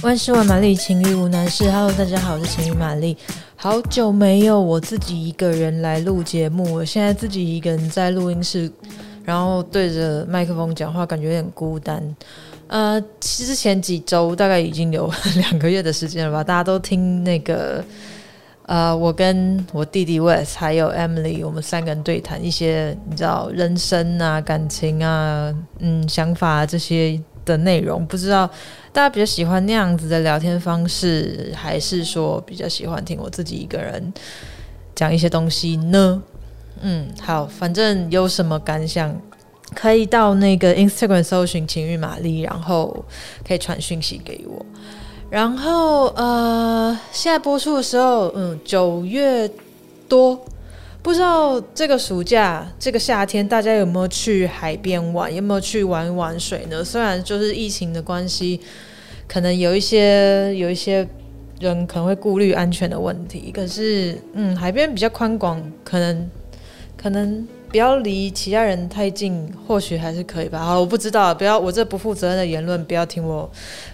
[0.00, 1.68] 万事万玛丽，情欲无难事。
[1.68, 3.16] Hello，大家好，我是情欲玛丽。
[3.56, 8.70] 好久没有我自己一个人来录节目，我现在自己一个人在录音室，
[9.24, 12.00] 然后对着麦克风讲话，感觉有点孤单。
[12.68, 17.84] 呃，其实前几周大概已经有两个月的时间了吧，大家都听那个。
[18.66, 28.06] 呃，我跟我弟弟 West 还有 Emily，我们三个人对谈一些你知道人生啊、感情啊、嗯、想法啊这些的内容。
[28.06, 28.48] 不知道
[28.92, 34.12] 大家比较喜欢那样子的聊天方式，还是说比较喜欢听我自己一个人
[34.94, 36.22] 讲一些东西呢？
[36.80, 39.20] 嗯，好，反正有什么感想，
[39.74, 43.04] 可以到那个 Instagram 搜寻情欲玛丽，然后
[43.46, 44.64] 可以传讯息给我。
[45.28, 49.50] 然后呃，现在播出的时候，嗯，九月
[50.08, 50.40] 多，
[51.02, 55.34] 不知道这个暑假、这个夏天，大家有没有去海边玩？
[55.34, 56.84] 有没有去玩玩水呢？
[56.84, 58.60] 虽然就是疫情的关系，
[59.26, 61.06] 可能有一些有一些
[61.60, 66.30] 人可能会顾虑安全的问题，可是嗯，海边比较宽广，可能
[66.96, 67.46] 可能。
[67.70, 70.58] 不要离其他人太近，或许还是可以吧。
[70.58, 73.48] 好，我不知道，不要我这不负责任的言论，不要听我，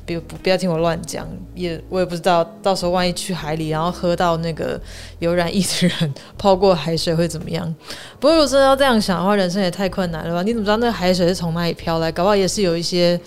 [0.06, 1.26] 不不不要听我乱讲。
[1.56, 4.80] 也我也不知道，到时候万一去海里，然后喝到那个
[5.18, 7.74] 有染疫的人泡过海水会怎么样？
[8.20, 10.42] 不过如果真的要这样想的话，人生也太困难了吧？
[10.44, 12.12] 你怎么知道那海水是从哪里飘来？
[12.12, 13.20] 搞不好也是有一些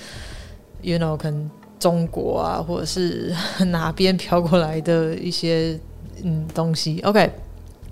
[0.81, 3.35] ，you know，可能中国啊，或者是
[3.67, 5.77] 哪边飘过来的一些
[6.23, 7.01] 嗯东西。
[7.01, 7.29] OK。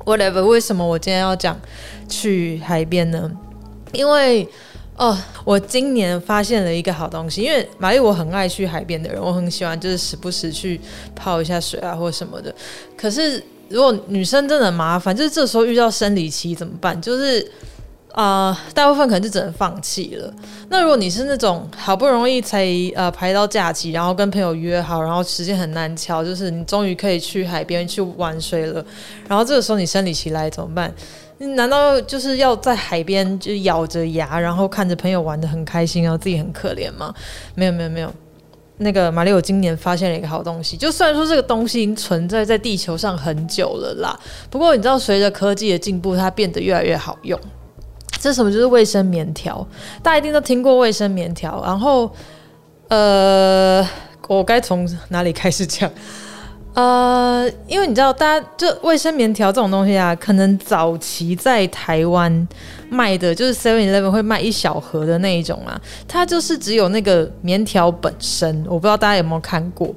[0.06, 1.60] Whatever，为什么我今天要讲
[2.08, 3.32] 去海边呢？
[3.92, 4.48] 因为
[4.96, 7.42] 哦，我今年发现了一个好东西。
[7.42, 10.80] 因为玛丽我很爱去海边的人，我很喜欢就是时不时去
[11.16, 12.54] 泡一下水啊，或什么的。
[12.96, 17.02] 可是如果女生真的麻烦，就是这时候遇到生理期怎么办？
[17.02, 17.52] 就是。
[18.16, 20.34] 啊、大部分可能就只能放弃了。
[20.70, 28.84] 那如果你是那种好不容易才呃排到假期，然后跟朋友约好，然后时间很难敲，就是你终于可以去海边去玩水了。
[29.28, 30.90] 然后这个时候你生理期来怎么办？
[31.40, 37.14] 你难道就是要在海边就咬着牙，然后看着朋友玩得很开心，然后自己很可怜吗？
[37.54, 38.10] 没有没有没有。
[38.78, 40.78] 那个玛丽，我今年发现了一个好东西。
[40.78, 44.18] 就虽然说这个东西已经存在在地球上很久了啦，
[44.50, 47.38] 不过你知道随着科技的进步，它变得越来越好用。
[48.26, 48.52] 这什么？
[48.52, 49.64] 就是卫生棉条，
[50.02, 51.62] 大家一定都听过卫生棉条。
[51.64, 52.12] 然后，
[52.88, 53.88] 呃，
[54.28, 55.88] 我该从哪里开始讲？
[56.74, 62.48] 呃，因为你知道，大家就卫生棉条这种东西啊，可能早期在台湾
[62.90, 69.94] 卖的就是 Seven Eleven 会卖一小盒的那一种啊，它就是只有那个棉条本身，我不知道大家有没有看过。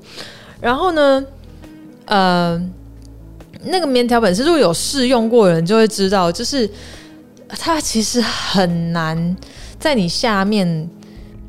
[0.61, 1.25] 然后呢，
[2.05, 2.63] 呃，
[3.65, 6.69] 那个棉条本身，如果有试用过的人就会知道，就是。
[7.49, 9.37] 它其实很难
[9.79, 10.89] 在你下面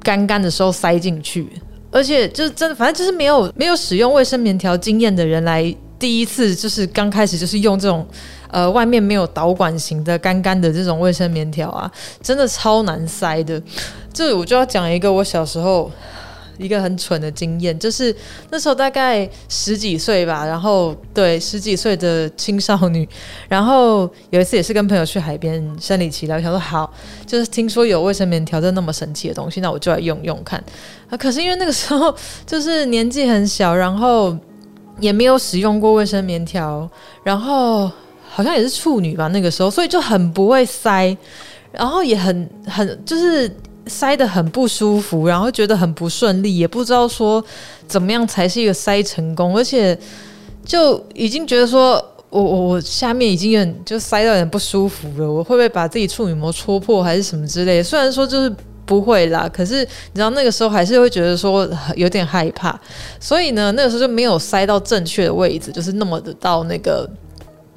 [0.01, 1.47] 干干的时候塞进去，
[1.91, 8.07] 而且就是真的，反正就是没有没有使用卫生棉条经验的人来第一次就是刚开始就是用这种
[8.49, 13.61] 呃外面没有导管型的干干的这种卫生棉条啊，真的超难塞的。
[14.13, 15.91] 这我就要讲一个我小时候。
[16.59, 18.15] 一个很蠢的经验，就是
[18.51, 23.07] 那时候大概十几岁吧，然后对十几岁的青少女，
[23.47, 26.93] 然后有一次也是跟朋友去海边生理期聊，想说好，
[27.25, 30.61] 就是听说有卫生棉条这那么神奇的东西，那我就来用用看
[31.09, 31.17] 啊。
[31.17, 32.13] 可是因为那个时候
[32.45, 34.37] 就是年纪很小，然后
[34.99, 36.89] 也没有使用过卫生棉条，
[37.23, 37.89] 然后
[38.29, 41.17] 好像也是处女吧那个时候，所以就很不会塞，
[41.71, 43.49] 然后也很很就是。
[43.89, 47.43] 塞得很不舒服，然后觉得很不顺利，也不知道说
[47.87, 49.97] 怎么样才是一个塞成功，而且
[50.63, 51.93] 就已经觉得说
[52.29, 57.83] 我我我下面已经有点就塞到有点不舒服了，我会不会把自己处女膜戳破还是什么之类的？
[57.83, 58.55] 虽然说就是
[58.85, 62.79] 不会啦，可是你知道那个时候还是会觉得说有点害怕，
[63.19, 67.09] 所以呢那个时候就没有塞到正确的位置，就是那么的到那个。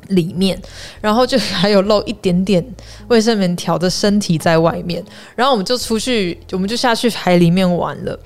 [0.09, 0.61] 里面，
[1.01, 2.65] 然后就还有露一点点
[3.09, 5.03] 卫生棉条的身体在外面，
[5.35, 8.19] 然后我们就出去，我们就下去海里面玩了，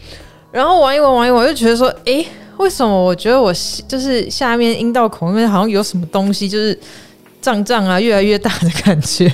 [0.51, 2.27] 然后玩一玩玩一玩，就觉得说，诶，
[2.59, 3.53] 为什么我觉得我
[3.89, 6.79] 就是下面阴道口那边好像有什么东西，就是。
[7.47, 9.25] 胀胀啊，越来越大的感觉，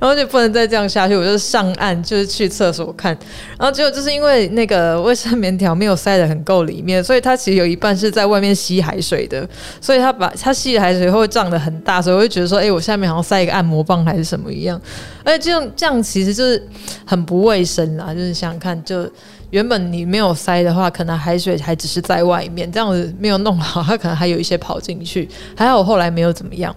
[0.00, 3.16] 然后就不能再这样下去，我就上岸，就是去厕所看，
[3.56, 9.48] 然后结果就是因为那个卫生棉条没有塞得很够里面，所以它其实有一半是在外面吸海水的，
[9.80, 14.80] 所以它把它吸的海水会胀得很大，所以我就觉得说，哎、我下面好像塞一个按摩棒还是什么一样，
[15.22, 16.60] 而且这样这样其实就是
[17.04, 19.08] 很不卫生啦，就是想想看就。
[19.50, 25.28] 原本你没有塞的话，可能海水还只是在外面，这样子没有弄好，它可能还有一些跑进去。
[25.54, 26.74] 还好我后来没有怎么样。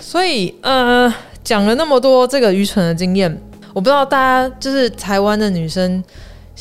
[0.00, 1.12] 所以，呃，
[1.44, 3.30] 讲了那么多这个愚蠢的经验，
[3.74, 6.02] 我不知道大家就是台湾的女生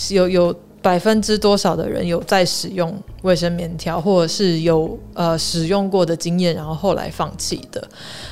[0.10, 7.86] 有有百分之多少的人有在使用卫生棉条，或者是有呃使用过的经验，然后后来放弃的。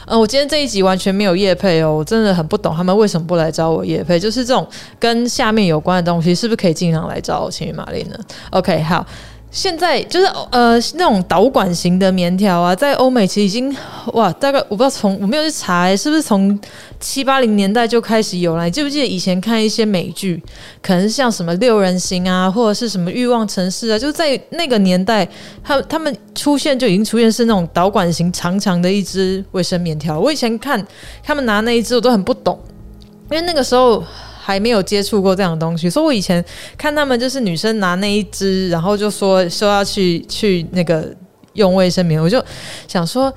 [0.06, 4.68] 呃，我今天这一集完全没有业配哦，我真的很不懂他们为什么不来找我业配，就是这种
[5.00, 8.15] 跟下面有关的东西，是不是可以经常来找我情侣玛丽呢
[8.51, 9.06] ？OK，好。
[9.50, 13.76] 现在就是呃那种导管型的棉条啊，在欧美其实已经
[14.14, 16.60] 哇，大概我不知道从我没有去查，是不是从
[17.00, 18.66] 七八零年代就开始有了？
[18.66, 20.42] 你记不记得以前看一些美剧，
[20.82, 25.28] 可能像什么六人行啊，或者是什么欲望城市啊，就在那个年代，
[25.64, 30.20] 他他们出现就已经出现是那种导管型长长的一支卫生棉条。
[30.20, 30.86] 我以前看
[31.24, 32.60] 他们拿那一支，我都很不懂，
[33.32, 34.04] 因为那个时候。
[34.48, 36.42] 还没有接触过这样的东西，所以我以前
[36.78, 41.06] 看他们就是女生拿那一只，然后就说说要去去那个
[41.52, 42.42] 用卫生棉，我就
[42.88, 43.34] 想说，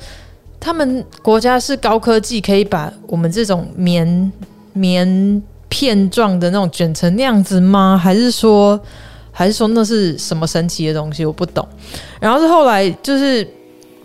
[0.61, 4.33] 他们国家是高科技，可以把我们这种棉
[4.73, 8.01] 棉片状的那种卷成那样子吗？
[8.01, 8.81] 还是说，
[9.33, 11.25] 还是说那是什么神奇的东西？
[11.25, 11.67] 我不懂。
[12.21, 13.45] 然后是后来就是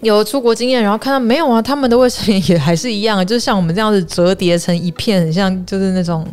[0.02, 6.26] 有出国经验，然后看到没有啊，他们的卫生棉也还是一样，就像我们这样子折叠成一片，很像就是那种。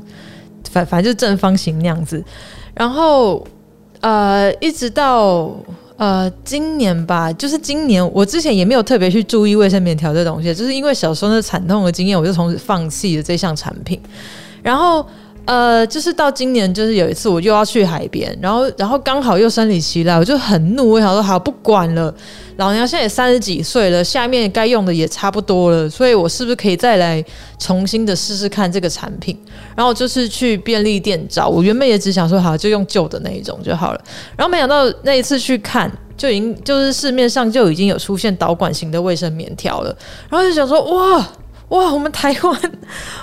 [0.71, 2.23] 反反正就是正方形那样子，
[2.75, 3.47] 然后
[4.01, 5.51] 呃，一直到
[5.97, 14.01] 呃今年吧，就是今年我之前也没有特别去注意卫生棉条这东西，就是因为小时候那惨痛的经验，我就从此放弃了这项产品，
[14.63, 15.07] 然后。
[15.45, 22.15] 呃，就是到今年，就是有一次我又要去海边，然后然后刚好又生理期来，我就很怒，我想说好不管了，
[22.59, 27.23] 老娘现在也三十几岁了，下面该用的也差不多了，所以我是不是可以再来
[27.59, 29.37] 重新的试试看这个产品？
[29.75, 34.01] 然后就是去便利店找，我原本也只想说好就用旧的那一种就好了，
[34.37, 39.97] 然后没想到那一次去看，就已经就是市面上就已经有出现导管型的卫生棉条了，
[40.31, 41.29] 然后就想说哇。
[41.73, 42.73] 哇，我们台湾，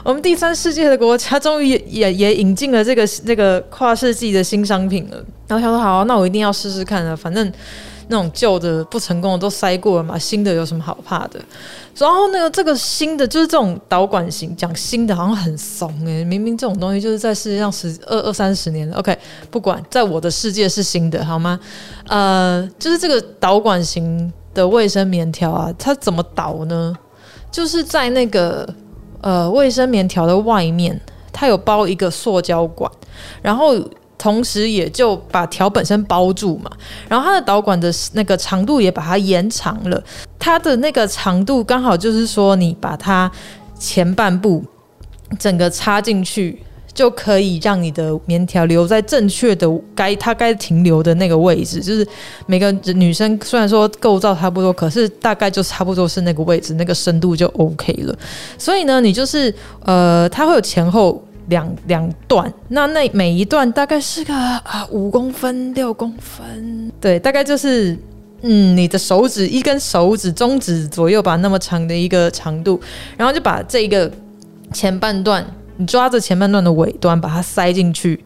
[0.03, 5.23] 我们第三世界的国家，终于也也也引进了这个这个跨世纪的新商品了。
[5.47, 7.15] 然后想说，好，那我一定要试试看啊！
[7.15, 7.51] 反正
[8.07, 11.39] 那种旧的不成功的都塞过了嘛，新的有什么好怕的？
[11.95, 18.97] 然后那个这个新的就是这种导管型，讲新的好像很怂诶、明明这种东西就是在世界上十二二三十年了。
[18.97, 19.15] OK，
[19.51, 21.59] 不管在我的世界是新的，好吗？
[22.07, 26.95] 呃，就是这个导管型的卫生棉条啊，它怎么导呢？
[27.51, 28.67] 就是在那个
[29.21, 30.99] 呃卫生棉条的外面，
[31.31, 32.91] 它有包一个塑胶管，
[33.41, 33.75] 然后
[34.17, 36.69] 同时也就把条本身包住嘛。
[37.07, 40.03] 然后它的导管的那个长度也把它延长了，
[40.37, 43.31] 它的那个长度刚好就是说，你把它
[43.77, 44.63] 前半部
[45.37, 46.61] 整个插进去。
[46.93, 52.05] 就可以让你的棉条留在正确的该它该停留的那个位置，就是
[52.45, 58.17] 每个女生虽然说构造差不多，可是大概就差不多是那个位置，那个深度就 OK 了。
[58.57, 59.53] 所以呢，你就是
[59.85, 67.97] 呃，它会有前后两两段，那那每一段大概是个啊五公分六公分，对，大概就是
[68.41, 72.79] 嗯你的手指一根手指中指左右吧，那么长的一个长度，
[73.15, 74.11] 然后就把这个
[74.73, 75.45] 前半段。
[75.79, 78.21] 你抓着前半段的尾端，把它塞进去。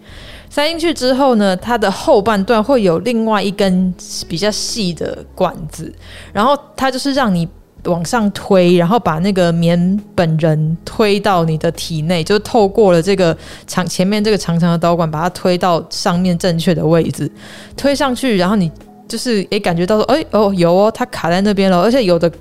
[0.50, 3.94] 塞进去之后呢，它的后半段会有另外一根
[4.28, 5.94] 比较细的管子，
[6.34, 7.48] 然后它就是让你
[7.86, 17.32] 往上推，然后把那个棉本人推到你的体内，就透过了这个长前面这个长长的导管，把它推到上面正确的位置，
[17.78, 18.72] 推上去，然后你
[19.08, 22.32] 就是也感觉到说，哎哦有哦，它卡在那边了，而且有的。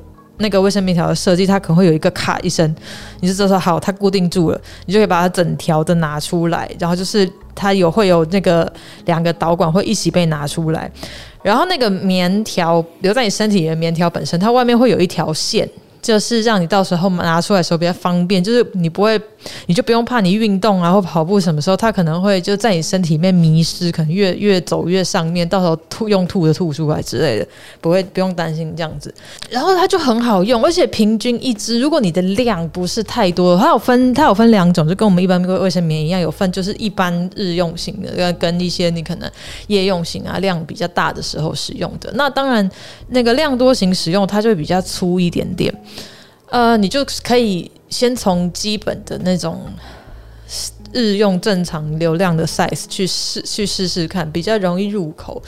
[0.43, 2.69] 那个卫生棉条的设计，它可能会有一个卡一声，
[3.21, 6.71] 你就知道说好，它固定住了，你就可以把它整条的拿出来。
[6.79, 8.71] 然后就是它有会有那个
[9.07, 10.91] 两个导管会一起被拿出来，
[11.43, 15.67] 然后那个棉条留在你身体里的棉条本身，它外面会有一条线。
[16.03, 19.17] 就是让你到时候拿出来的时候比较方便，就是你不会，
[19.67, 27.47] 你就不用怕你运动啊或跑步什么时候，它可能会就在你身体里面迷失，可能越越走越上面，到时候吐用吐的吐出来之类的，
[27.81, 29.13] 不会不用担心这样子。
[29.51, 39.31] 然后它就很好用，而且平均一支，如果你的量不是太多，它有分它有分两种，就跟我们一般卫生棉一样，有分就是一般日用型的，跟跟一些你可能
[39.67, 42.11] 夜用型啊量比较大的时候使用的。
[42.15, 42.71] 那当然
[43.09, 45.73] 那个量多型使用，它就会比较粗一点点。
[46.51, 49.61] 呃，你就可以先从基本的那种
[50.93, 55.41] 日用正常流量的 size 去试去试试看，比较容易入口。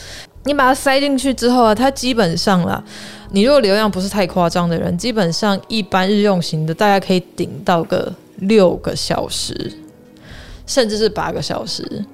[0.45, 2.85] 你把它塞进去之后啊，它基本上啦，
[3.31, 9.73] 你如果流量不是太夸张的人，基本上一般日用型的大概可以顶到个六个小时，
[10.67, 12.05] 甚至是八个小时。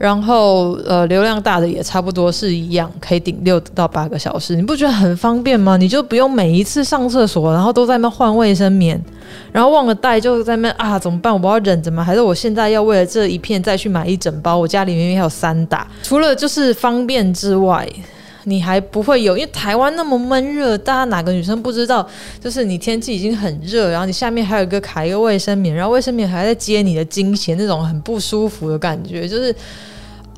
[0.00, 4.56] 然后呃，流量大的也差不多是一样，可以顶六到八个小时。
[4.56, 5.76] 你不觉得很方便吗？
[5.76, 8.98] 你就不用每一次上厕所，然后都在那换卫生棉，
[9.52, 11.38] 然后忘了带就在那啊，怎么办？
[11.42, 12.02] 我要忍着吗？
[12.02, 14.56] 还是我现在要为了这一片再去买一整包？
[14.56, 15.86] 我家里面还有三打。
[16.02, 17.86] 除了就是方便之外，
[18.44, 22.08] 你还不会有，因为台湾那么闷热，大家哪个女生不知道？
[22.42, 29.54] 就是你天气已经很热，然后你下面还有一个卡一个卫生棉，然后卫生棉还在接你的经血，那种很不舒服的感觉，就是。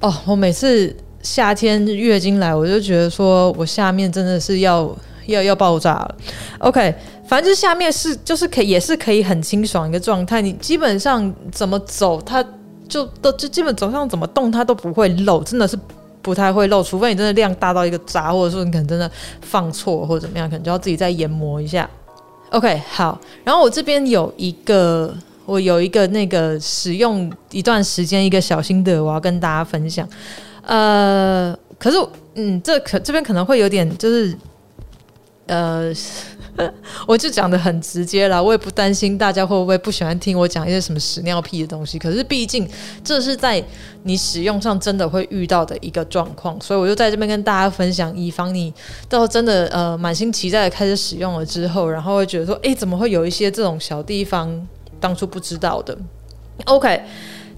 [0.03, 4.93] 哦，我每次夏天月经来，我就觉得说我下面真的是要
[5.27, 6.15] 要要爆炸了。
[6.59, 6.93] OK，
[7.29, 12.45] 反正就是下面是就是可也是可以很清爽一个状态，你基本上怎么走它
[12.89, 15.79] 就都就基本走上怎么动它都不会漏，真的是
[16.21, 19.09] 不太会漏，除非你真的量大到一个渣，或者说你可能真的
[19.41, 21.89] 放错或者怎么样，可能就要自己再研磨一下。
[22.51, 25.15] OK，好，然后我这边有一个。
[25.45, 30.09] 我有一个那个使用一段时间一个小心得，我要跟大家分享。
[30.65, 31.97] 呃，可是，
[32.35, 34.37] 嗯，这可这边可能会有点就是，
[35.47, 35.93] 呃，
[37.09, 41.99] 我就讲得很直接了，我也不担心大家会不会不喜欢听我讲一些什么屎尿屁的东西。
[41.99, 42.69] 可是毕竟
[43.03, 43.63] 这是在
[44.05, 48.73] 你使用上真的会遇到的一个状况，所以我就在这边跟大家分享，以防你
[49.09, 54.69] 到真的呃满心期待的开始使用了之后，然后会觉得说，诶，怎么会有一些这种小地方？
[55.03, 55.99] 当初不知道的
[56.67, 57.03] ，OK，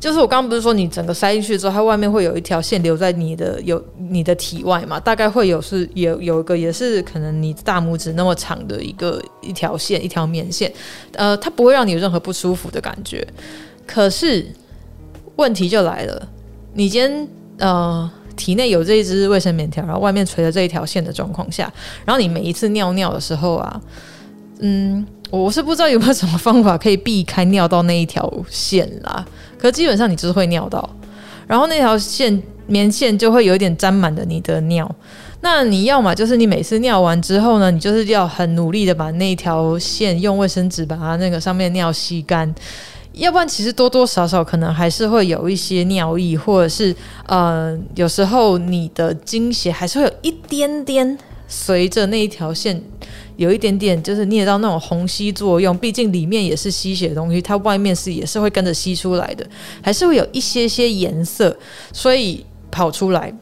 [0.01, 4.99] 就是我刚刚不是说你整个塞进去之后，它外面会有一条线留在你的有你的体外嘛？
[4.99, 10.73] 大概会有是有有一个也是可能你大拇指那么长的一个一条线一条棉线，
[11.13, 13.27] 呃，它不会让你有任何不舒服的感觉。
[13.87, 14.47] 可是
[15.37, 16.29] 问题就来了，
[16.73, 21.71] 你今天呃体内有这一支卫生棉条，然后外面垂着这一条线的状况下，
[22.07, 23.81] 然后你每一次尿尿的时候啊，
[24.61, 25.07] 嗯。
[25.35, 29.25] 我是不知道有没有什么方法可以避开尿到那一条线啦，
[29.59, 30.89] 可基本上你就是会尿到，
[31.47, 34.89] 然后那条线棉线就会有一点沾满了你的尿。
[35.41, 42.55] 那你要嘛就是你每次尿完之后呢，你就是要很努力的把那条线用卫生纸把它那个上面尿吸干，
[43.13, 46.95] 要不然其实多多少少可能还是会有一些尿意，或者是
[47.27, 52.83] 呃有时候你的经血还是会有一点点随着那一条线。
[53.37, 59.47] 有一点点就是你也知道那种虹吸作用，毕竟里面也是吸血的东西，它外面是也是会跟着吸出来的，
[59.83, 61.57] 还是会有一些些颜色，
[61.93, 63.33] 所以跑出来。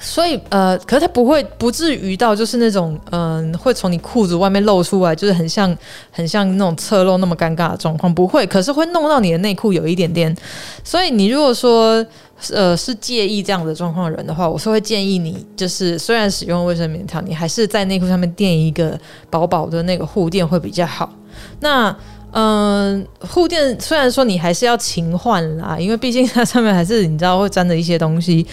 [0.00, 5.74] 所以呃，可是它不会不至于到就是那种嗯、会从你裤子外面露出来，就是很像
[6.10, 8.44] 很像那种侧漏那么尴尬的状况，不会。
[8.44, 10.36] 可是会弄到你的内裤有一点点。
[10.82, 12.04] 所以你如果说
[12.52, 18.98] 呃是介意这样的状况人的话，我是会建议你，就是虽然使用卫生棉条，你还是在内裤上面垫一个
[19.30, 21.12] 薄薄的那个护垫会比较好。
[21.60, 21.94] 那
[22.32, 28.46] 嗯，护垫虽然说你还是要勤换啦，因为毕竟它上面还是你知道会沾着一些东西。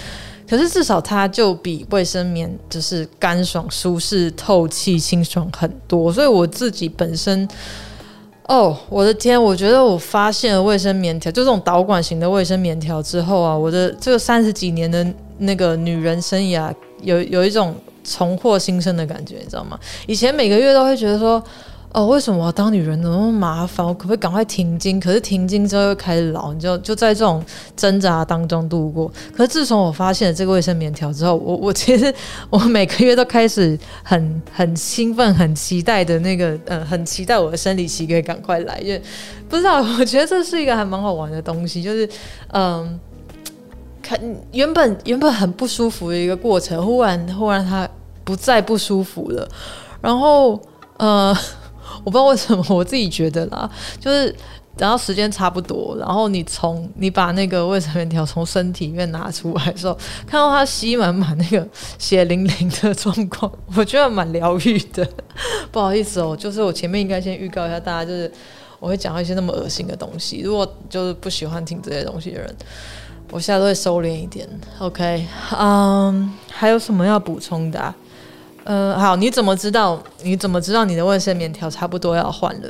[0.48, 7.48] 可是至少它就比卫生棉就是干爽、舒适、透气、清爽很多，所以我自己本身，
[8.52, 16.70] 哦，我的天，我觉得我发现了卫生棉条，就这种导管型的卫生棉条之后啊，我的这个三十几年的那个女人生涯，
[17.02, 19.80] 有有一种重获新生的感觉，你知道吗？
[20.06, 21.42] 以前每个月都会觉得说。
[21.94, 23.86] 哦，为什么我要当女人那么麻烦？
[23.86, 24.98] 我可不可以赶快停经？
[24.98, 27.44] 可是停经之后又开始老，你就就在这种
[27.76, 29.12] 挣扎当中度过。
[29.36, 32.14] 可是自从我发现了 这个卫生棉条之后，我我其实
[32.50, 38.80] 我每个月都开始很很兴奋、很期待的那个，呃，很期待我的生理期可以赶快来。
[38.80, 39.02] 因为
[39.50, 42.08] 不知道，我觉得这是一个还蛮好玩的东西，就是
[42.54, 42.98] 嗯，
[44.02, 44.18] 看
[44.54, 47.86] 原本原本很不舒服的一个过程，忽然忽然它
[48.24, 49.46] 不再不舒服了，
[50.02, 50.58] 然后
[50.96, 51.36] 呃。
[52.04, 53.70] 我不知道为什么，我自己觉得啦，
[54.00, 54.30] 就是
[54.78, 59.94] 等到时间差不多，然后你从你把那个卫生棉条从身体里面拿出来的时候，
[60.26, 61.68] 看到它吸满满那个
[62.00, 65.08] 血淋淋的状况，我觉得蛮疗愈的。
[65.72, 68.32] 不好意思哦，就是我前面应该先预告一下大家，就是
[68.80, 72.56] 我会讲一些那么恶心的东西，如果就是不喜欢听这些东西的人，
[73.30, 74.48] 我现在都会收敛一点。
[74.80, 75.26] OK，
[75.60, 77.96] 嗯，还有什么要补充的啊？
[78.64, 80.02] 呃，好，你怎么知道？
[80.24, 82.70] 你怎么知道你的卫生棉条差不多要换了？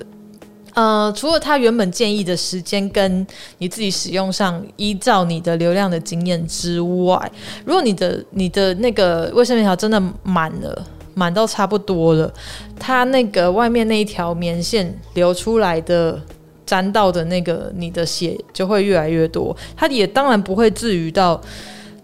[0.74, 7.30] 呃，除了他原本建议的时间跟你自己使用上，依照你的流量的经验之外，
[7.66, 12.34] 如果你的你的那个卫生棉条真的满了，满到差不多了，
[12.80, 16.18] 它那个外面那一条棉线流出来的
[16.66, 21.42] 沾到的那个你的血就会越来越多，它也当然不会至于到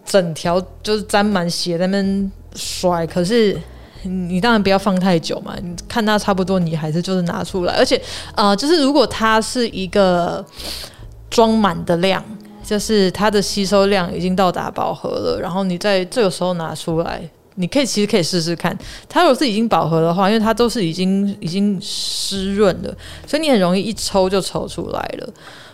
[0.05, 3.57] 整条就是沾满血在那边甩，可是。
[4.03, 7.73] 你当然不要放太久嘛，你看它差不多，你还是就是拿出来。
[7.75, 8.01] 而且，
[8.35, 10.45] 呃，就是如果它是一个
[11.29, 12.23] 装满的量，
[12.63, 17.21] 就是它的吸收量已经到达饱和了，然后你在这个时候拿出来，
[17.55, 18.77] 你可以其实可以试试看，
[19.09, 25.29] 它如果是已经饱和的话，因为它都是已经已经湿润了，所以你很容易一抽就抽出来了。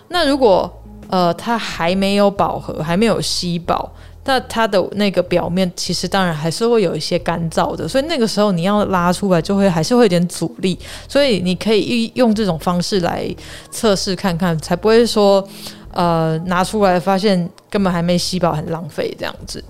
[0.09, 0.71] 那如果
[1.09, 3.91] 呃它还没有饱和，还没有吸饱。
[4.25, 13.27] 那它的那个表面其实当然还是会有一些干燥的，所以那个时候你要拉出来就会还是会有点阻力，所以你可以用这种方式来
[13.69, 15.45] 测试看看，才不会说
[15.91, 19.61] 呃拿出来发现根本还没吸饱，很浪费这样子。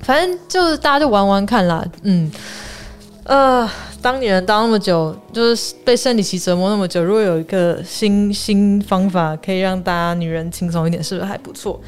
[0.00, 2.30] 反正就是大家就玩玩看啦，嗯，
[3.24, 3.66] 呃，
[4.02, 11.80] 当女人当那么久，就是被生理期折磨那么久，如果有一个新新方法可以让大家女人轻松一点，是不是还不错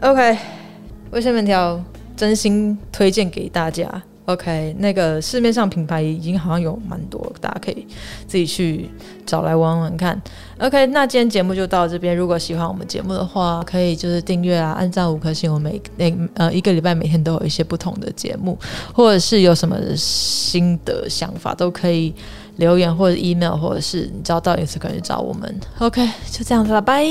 [0.00, 0.36] ？OK。
[1.12, 1.80] 卫生棉条
[2.16, 4.02] 真心推荐给大家。
[4.26, 7.84] OK，那个市面上品牌已经好像有蛮多，大家可以
[8.26, 8.88] 自己去
[9.26, 10.20] 找来玩玩看。
[10.58, 12.16] OK，那今天节目就到这边。
[12.16, 15.52] 如果喜欢我们节目的话，可以就是订阅啊，按赞五颗星。
[15.52, 18.56] 我每每呃一个礼拜每天都有一些不同的节目，
[18.94, 22.14] 或者是有什么新的想法都可以
[22.56, 25.60] 留言或者 email，或者是你知道到 Instagram 去找我们。
[25.80, 27.04] OK，就这样子了，拜。